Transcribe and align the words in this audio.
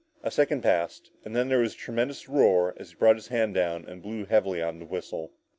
A 0.23 0.31
second 0.31 0.63
passed 0.63 1.11
and 1.23 1.35
then 1.35 1.47
there 1.47 1.59
was 1.59 1.75
a 1.75 1.77
tremendous 1.77 2.27
roar 2.27 2.73
as 2.77 2.89
he 2.89 2.95
brought 2.95 3.17
his 3.17 3.27
hand 3.27 3.53
down 3.53 3.85
and 3.85 4.01
blew 4.01 4.25
heavily 4.25 4.59
on 4.59 4.79
the 4.79 4.85
whistle. 4.85 5.31